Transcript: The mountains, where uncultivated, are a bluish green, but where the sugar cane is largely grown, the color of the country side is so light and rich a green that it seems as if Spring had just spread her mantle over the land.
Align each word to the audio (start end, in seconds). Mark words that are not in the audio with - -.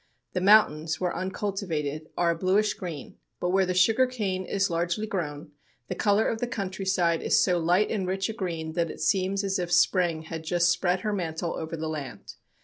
The 0.33 0.41
mountains, 0.41 0.99
where 0.99 1.15
uncultivated, 1.15 2.09
are 2.17 2.31
a 2.31 2.35
bluish 2.35 2.73
green, 2.73 3.17
but 3.39 3.51
where 3.51 3.67
the 3.67 3.75
sugar 3.75 4.07
cane 4.07 4.45
is 4.45 4.67
largely 4.71 5.05
grown, 5.05 5.51
the 5.89 5.93
color 5.93 6.27
of 6.27 6.39
the 6.39 6.47
country 6.47 6.85
side 6.87 7.21
is 7.21 7.39
so 7.39 7.59
light 7.59 7.91
and 7.91 8.07
rich 8.07 8.27
a 8.27 8.33
green 8.33 8.73
that 8.73 8.89
it 8.89 8.99
seems 9.01 9.43
as 9.43 9.59
if 9.59 9.71
Spring 9.71 10.23
had 10.23 10.43
just 10.43 10.69
spread 10.71 11.01
her 11.01 11.13
mantle 11.13 11.53
over 11.55 11.77
the 11.77 11.87
land. 11.87 12.33